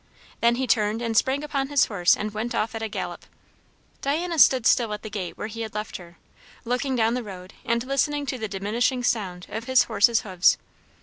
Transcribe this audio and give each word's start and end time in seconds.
Then 0.39 0.55
he 0.55 0.65
turned 0.65 0.99
and 0.99 1.15
sprang 1.15 1.43
upon 1.43 1.67
his 1.67 1.85
horse 1.85 2.17
and 2.17 2.33
went 2.33 2.55
off 2.55 2.73
at 2.73 2.81
a 2.81 2.87
gallop. 2.89 3.23
Diana 4.01 4.39
stood 4.39 4.65
still 4.65 4.93
at 4.95 5.03
the 5.03 5.11
gate 5.11 5.37
where 5.37 5.45
he 5.45 5.61
had 5.61 5.75
left 5.75 5.97
her, 5.97 6.17
looking 6.65 6.95
down 6.95 7.13
the 7.13 7.21
road 7.21 7.53
and 7.63 7.83
listening 7.83 8.25
to 8.25 8.39
the 8.39 8.47
diminishing 8.47 9.03
sound 9.03 9.45
of 9.49 9.65
his 9.65 9.83
horse's 9.83 10.21
hoofs. 10.21 10.57